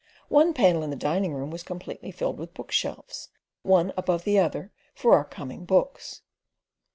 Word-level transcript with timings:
One 0.29 0.55
panel 0.55 0.81
in 0.81 0.89
the 0.89 0.95
diningroom 0.97 1.51
was 1.51 1.61
completely 1.61 2.09
filled 2.09 2.39
with 2.39 2.55
bookshelves, 2.55 3.29
one 3.61 3.93
above 3.95 4.23
the 4.23 4.39
other 4.39 4.71
for 4.95 5.13
our 5.13 5.25
coming 5.25 5.63
books. 5.63 6.23